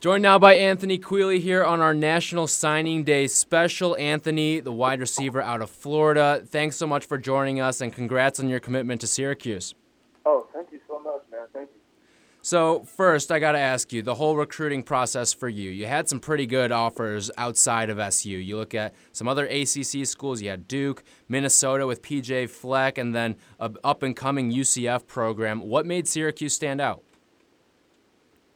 [0.00, 3.96] Joined now by Anthony Queeley here on our National Signing Day special.
[3.96, 8.38] Anthony, the wide receiver out of Florida, thanks so much for joining us and congrats
[8.38, 9.74] on your commitment to Syracuse.
[10.24, 11.48] Oh, thank you so much, man.
[11.52, 11.80] Thank you.
[12.42, 15.68] So, first, I got to ask you the whole recruiting process for you.
[15.68, 18.30] You had some pretty good offers outside of SU.
[18.30, 23.16] You look at some other ACC schools, you had Duke, Minnesota with PJ Fleck, and
[23.16, 25.60] then a up and coming UCF program.
[25.62, 27.02] What made Syracuse stand out?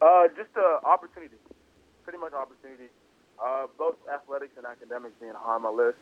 [0.03, 1.37] Uh, just the opportunity,
[2.03, 2.91] pretty much opportunity.
[3.39, 5.97] Uh, both athletics and academics being high on my list.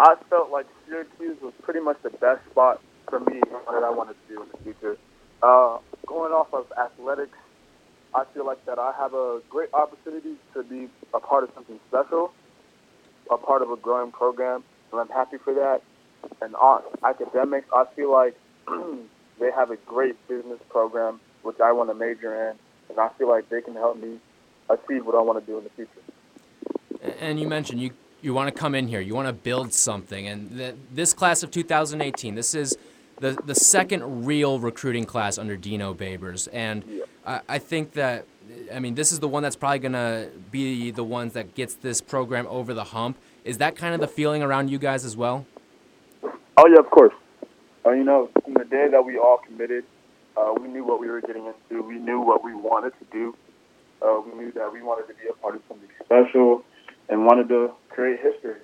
[0.00, 3.40] I felt like Syracuse was pretty much the best spot for me
[3.70, 4.96] that I wanted to do in the future.
[5.42, 7.38] Uh, going off of athletics,
[8.14, 11.78] I feel like that I have a great opportunity to be a part of something
[11.88, 12.32] special,
[13.30, 15.82] a part of a growing program, and I'm happy for that.
[16.42, 18.36] And on academics, I feel like
[19.38, 23.28] they have a great business program, which I want to major in and I feel
[23.28, 24.18] like they can help me
[24.68, 27.14] achieve what I want to do in the future.
[27.20, 27.92] And you mentioned you
[28.22, 31.42] you want to come in here, you want to build something, and the, this class
[31.42, 32.76] of 2018, this is
[33.20, 37.04] the the second real recruiting class under Dino Babers, and yeah.
[37.26, 38.26] I, I think that.
[38.72, 41.74] I mean, this is the one that's probably going to be the ones that gets
[41.74, 43.18] this program over the hump.
[43.44, 45.46] Is that kind of the feeling around you guys as well?
[46.56, 47.12] Oh yeah, of course.
[47.84, 49.84] Uh, you know, from the day that we all committed,
[50.36, 51.82] uh, we knew what we were getting into.
[51.82, 53.34] We knew what we wanted to do.
[54.02, 56.62] Uh, we knew that we wanted to be a part of something special
[57.08, 58.56] and wanted to create history.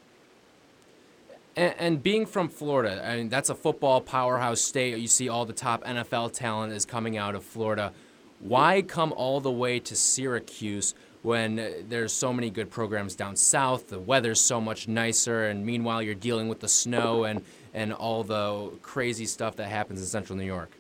[1.57, 4.97] And, and, being from Florida, I mean, that's a football powerhouse state.
[4.99, 7.93] You see all the top NFL talent is coming out of Florida.
[8.41, 13.89] Why come all the way to Syracuse when there's so many good programs down south?
[13.89, 17.43] The weather's so much nicer, and meanwhile, you're dealing with the snow and,
[17.75, 20.71] and all the crazy stuff that happens in central New York.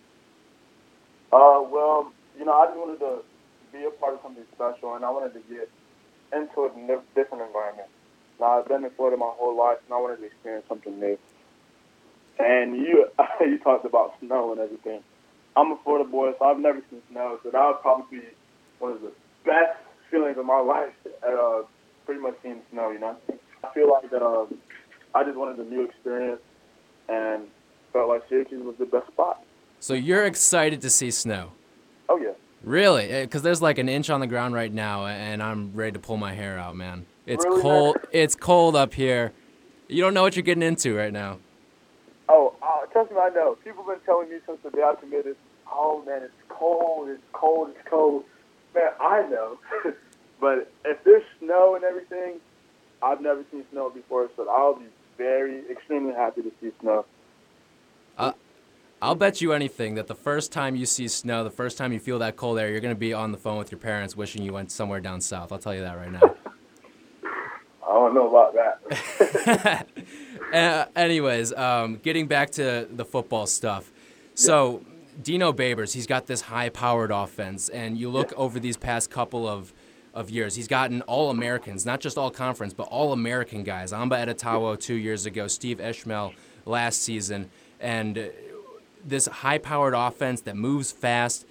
[1.32, 3.22] Uh, well, you know, I just wanted to
[3.72, 5.68] be a part of something special, and I wanted to get
[6.32, 6.70] into a
[7.14, 7.88] different environment.
[8.38, 11.18] Now, I've been in Florida my whole life, and I wanted to experience something new.
[12.38, 13.06] And you,
[13.40, 15.02] you talked about snow and everything.
[15.56, 18.26] I'm a Florida boy, so I've never seen snow, so that would probably be
[18.78, 19.12] one of the
[19.44, 19.78] best
[20.10, 20.92] feelings of my life.
[21.26, 21.62] Uh,
[22.04, 23.16] pretty much seeing snow, you know.
[23.64, 24.46] I feel like uh,
[25.14, 26.40] I just wanted a new experience,
[27.08, 27.44] and
[27.92, 29.42] felt like Syracuse was the best spot.
[29.82, 31.50] So you're excited to see snow?
[32.08, 32.34] Oh yeah.
[32.62, 33.08] Really?
[33.08, 35.98] Because eh, there's like an inch on the ground right now, and I'm ready to
[35.98, 37.04] pull my hair out, man.
[37.26, 37.96] It's really, cold.
[37.96, 38.04] Man?
[38.12, 39.32] It's cold up here.
[39.88, 41.40] You don't know what you're getting into right now.
[42.28, 43.58] Oh, uh, trust me, I know.
[43.64, 45.34] People have been telling me since the day I committed.
[45.68, 47.08] Oh man, it's cold.
[47.08, 47.70] It's cold.
[47.70, 48.22] It's cold.
[48.76, 49.58] Man, I know.
[50.40, 52.38] but if there's snow and everything,
[53.02, 54.86] I've never seen snow before, so I'll be
[55.18, 57.04] very, extremely happy to see snow.
[58.16, 58.32] Uh,
[59.02, 61.98] I'll bet you anything that the first time you see snow, the first time you
[61.98, 64.44] feel that cold air, you're going to be on the phone with your parents wishing
[64.44, 65.50] you went somewhere down south.
[65.50, 66.20] I'll tell you that right now.
[67.84, 69.86] I don't know about that.
[70.54, 73.90] uh, anyways, um, getting back to the football stuff.
[74.34, 74.84] So,
[75.20, 79.48] Dino Babers, he's got this high powered offense, and you look over these past couple
[79.48, 79.74] of,
[80.14, 83.92] of years, he's gotten all Americans, not just all conference, but all American guys.
[83.92, 86.34] Amba Etta-Tawo two years ago, Steve Ishmael
[86.66, 87.50] last season.
[87.80, 88.30] And
[89.04, 91.46] this high-powered offense that moves fast.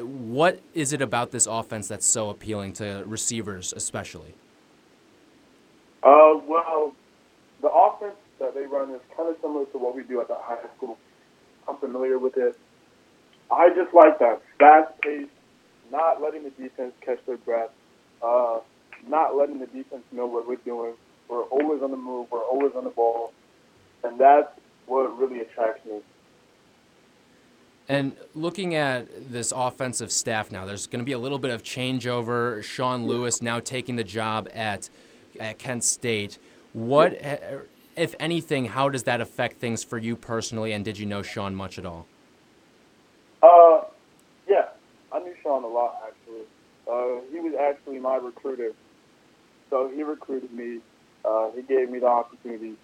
[0.00, 4.34] What is it about this offense that's so appealing to receivers, especially?
[6.02, 6.94] Uh, well,
[7.60, 10.36] the offense that they run is kind of similar to what we do at the
[10.36, 10.98] high school.
[11.68, 12.58] I'm familiar with it.
[13.50, 15.26] I just like that fast pace,
[15.90, 17.70] not letting the defense catch their breath,
[18.22, 18.60] uh,
[19.06, 20.94] not letting the defense know what we're doing.
[21.28, 22.30] We're always on the move.
[22.30, 23.32] We're always on the ball,
[24.02, 24.50] and that's
[24.86, 26.00] what really attracts me.
[27.88, 31.62] And looking at this offensive staff now, there's going to be a little bit of
[31.62, 32.62] changeover.
[32.62, 34.90] Sean Lewis now taking the job at,
[35.40, 36.38] at Kent State.
[36.74, 37.18] What,
[37.96, 40.72] if anything, how does that affect things for you personally?
[40.72, 42.06] And did you know Sean much at all?
[43.42, 43.84] Uh,
[44.46, 44.66] yeah,
[45.10, 46.42] I knew Sean a lot actually.
[46.90, 48.72] Uh, he was actually my recruiter,
[49.70, 50.80] so he recruited me.
[51.24, 52.74] Uh, he gave me the opportunity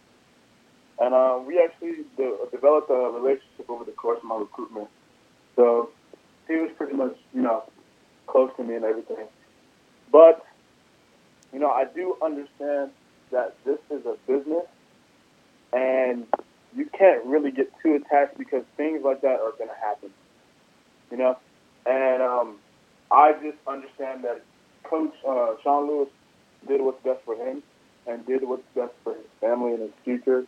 [1.00, 4.88] and uh, we actually de- developed a relationship over the course of my recruitment.
[5.56, 5.90] So
[6.48, 7.64] he was pretty much, you know,
[8.26, 9.26] close to me and everything.
[10.12, 10.44] But,
[11.52, 12.90] you know, I do understand
[13.32, 14.66] that this is a business
[15.72, 16.26] and
[16.76, 20.10] you can't really get too attached because things like that are going to happen,
[21.10, 21.36] you know?
[21.86, 22.56] And um,
[23.10, 24.42] I just understand that
[24.84, 26.08] Coach uh, Sean Lewis
[26.66, 27.62] did what's best for him
[28.06, 30.46] and did what's best for his family and his future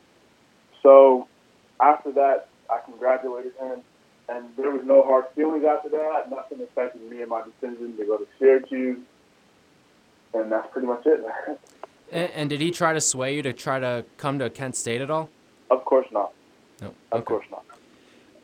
[0.86, 1.26] so
[1.80, 3.80] after that, I congratulated him,
[4.28, 6.30] and there was no hard feelings after that.
[6.30, 9.00] Nothing affected me and my decision to go to Syracuse.
[10.32, 11.24] and that's pretty much it.
[12.12, 15.00] And, and did he try to sway you to try to come to Kent State
[15.00, 15.28] at all?
[15.70, 16.32] of course not.
[16.80, 16.94] No.
[17.10, 17.64] Of course not.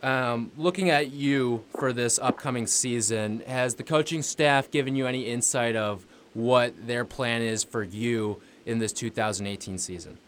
[0.02, 5.26] Um, looking at you for this upcoming season, has the coaching staff given you any
[5.26, 6.04] insight of
[6.34, 10.18] what their plan is for you in this 2018 season?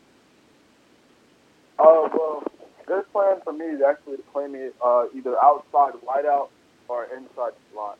[1.78, 2.44] Uh, well,
[2.86, 6.48] their plan for me is actually to play me uh, either outside wideout
[6.88, 7.98] or inside slot.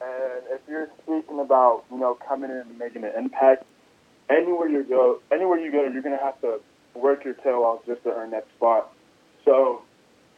[0.00, 3.64] And if you're speaking about you know coming in and making an impact,
[4.30, 6.60] anywhere you go, anywhere you go, you're gonna have to
[6.94, 8.92] work your tail off just to earn that spot.
[9.44, 9.82] So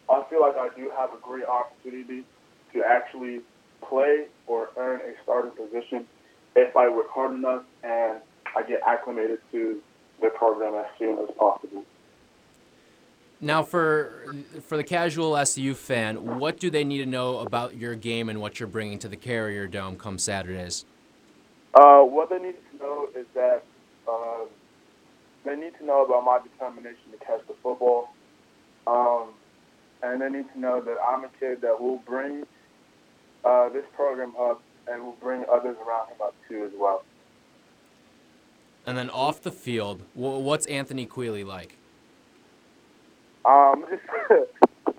[0.08, 2.24] I feel like I do have a great opportunity
[2.72, 3.40] to actually
[3.88, 6.06] play or earn a starting position
[6.54, 8.20] if I work hard enough and
[8.56, 9.80] I get acclimated to
[10.20, 11.84] the program as soon as possible.
[13.41, 17.94] Now, for for the casual SU fan, what do they need to know about your
[17.94, 20.87] game and what you're bringing to the Carrier Dome come Saturdays?
[21.75, 23.62] Uh, what they need to know is that
[24.09, 24.47] uh,
[25.44, 28.09] they need to know about my determination to catch the football,
[28.87, 29.29] um,
[30.03, 32.47] and they need to know that I'm a kid that will bring
[33.44, 37.05] uh, this program up and will bring others around him up too as well.
[38.87, 41.77] And then off the field, what's Anthony Queeley like?
[43.46, 44.02] Um, just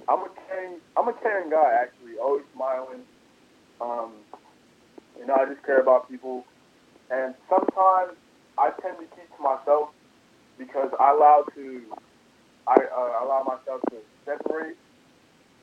[0.09, 3.01] I'm a caring, I'm a caring guy actually, always smiling.
[3.81, 4.11] Um,
[5.19, 6.45] you know, I just care about people,
[7.11, 8.17] and sometimes
[8.57, 9.89] I tend to keep to myself
[10.57, 11.81] because I allow to,
[12.67, 14.77] I uh, allow myself to separate,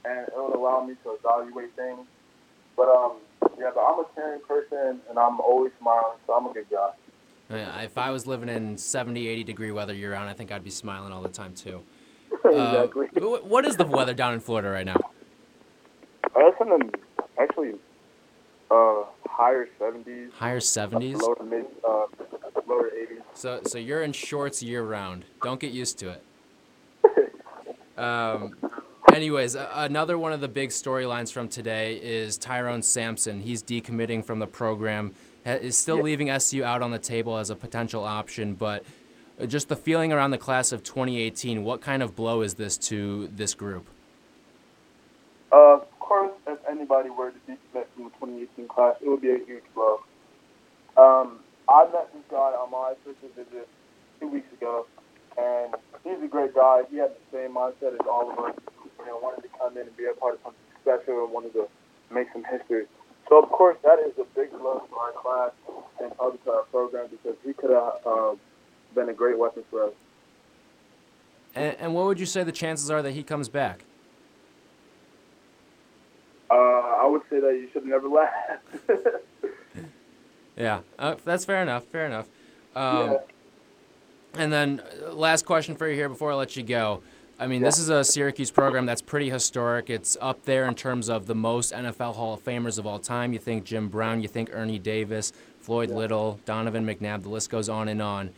[0.04, 2.06] and it would allow me to evaluate things.
[2.76, 3.16] But um,
[3.58, 6.90] yeah, but I'm a caring person, and I'm always smiling, so I'm a good guy.
[7.50, 10.64] Uh, If I was living in 70, 80 degree weather year round, I think I'd
[10.64, 11.82] be smiling all the time too.
[12.44, 12.50] Uh,
[12.84, 13.06] exactly.
[13.20, 14.96] wh- what is the weather down in Florida right now?
[16.36, 16.90] Uh, it's in the
[17.40, 17.72] actually
[18.70, 20.32] uh, higher 70s.
[20.32, 21.20] Higher 70s.
[21.22, 22.06] Lower mid, uh,
[22.66, 23.22] lower 80s.
[23.34, 25.24] So, so you're in shorts year round.
[25.42, 26.22] Don't get used to it.
[27.96, 28.56] Um,
[29.12, 33.40] anyways, another one of the big storylines from today is Tyrone Sampson.
[33.40, 35.14] He's decommitting from the program.
[35.46, 38.84] Is still leaving SU out on the table as a potential option, but uh,
[39.46, 41.64] just the feeling around the class of 2018.
[41.64, 43.86] What kind of blow is this to this group?
[45.52, 49.30] Uh, of course, if anybody were to decommit from the 2018 class, it would be
[49.30, 50.00] a huge blow.
[50.96, 53.68] Um, I met this guy on my official visit
[54.20, 54.86] two weeks ago,
[55.38, 56.82] and he's a great guy.
[56.90, 58.54] He had the same mindset as all of us.
[58.98, 61.52] You know, wanted to come in and be a part of something special and wanted
[61.54, 61.66] to
[62.12, 62.86] make some history.
[63.28, 65.50] So, of course, that is a big blow to our class
[66.00, 68.34] and probably to our program because he could have uh,
[68.94, 69.92] been a great weapon for us.
[71.54, 73.84] And, and what would you say the chances are that he comes back?
[76.50, 78.30] Uh, I would say that you should never laugh.
[80.56, 81.84] Yeah, uh, that's fair enough.
[81.84, 82.28] Fair enough.
[82.76, 83.16] Um, yeah.
[84.36, 87.02] And then, uh, last question for you here before I let you go.
[87.38, 89.90] I mean, this is a Syracuse program that's pretty historic.
[89.90, 93.32] It's up there in terms of the most NFL Hall of Famers of all time.
[93.32, 97.68] You think Jim Brown, you think Ernie Davis, Floyd Little, Donovan McNabb, the list goes
[97.68, 98.30] on and on.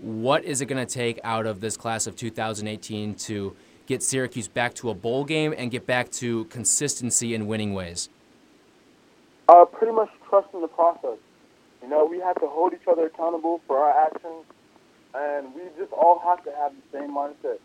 [0.00, 3.56] What is it going to take out of this class of 2018 to
[3.86, 8.08] get Syracuse back to a bowl game and get back to consistency in winning ways?
[9.48, 11.18] Uh, pretty much trusting the process.
[11.82, 14.44] You know, we have to hold each other accountable for our actions,
[15.14, 17.58] and we just all have to have the same mindset.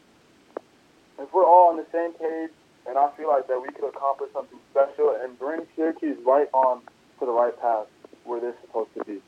[1.20, 2.50] If we're all on the same page,
[2.88, 6.82] and I feel like that we could accomplish something special and bring Syracuse right on
[7.20, 7.88] to the right path
[8.24, 9.22] where they're supposed to be.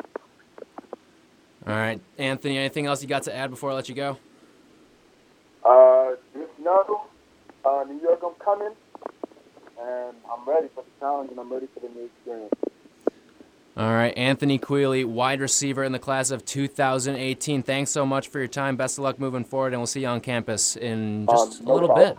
[1.67, 4.17] All right, Anthony, anything else you got to add before I let you go?
[5.63, 7.05] Uh, just know,
[7.65, 8.73] uh, New York, I'm coming,
[9.81, 12.53] and I'm ready for the challenge, and I'm ready for the new experience.
[13.77, 17.63] All right, Anthony Queeley, wide receiver in the class of 2018.
[17.63, 18.77] Thanks so much for your time.
[18.77, 21.73] Best of luck moving forward, and we'll see you on campus in just Um, a
[21.73, 22.15] little problem.
[22.15, 22.17] bit.